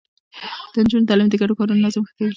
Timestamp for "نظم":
1.85-2.03